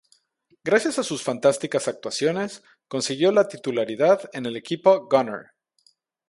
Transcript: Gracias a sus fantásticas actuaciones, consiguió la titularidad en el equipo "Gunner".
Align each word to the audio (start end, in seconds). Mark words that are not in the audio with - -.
Gracias 0.63 0.97
a 0.97 1.03
sus 1.03 1.21
fantásticas 1.21 1.87
actuaciones, 1.87 2.63
consiguió 2.87 3.31
la 3.31 3.47
titularidad 3.47 4.31
en 4.33 4.47
el 4.47 4.55
equipo 4.57 5.07
"Gunner". 5.07 5.51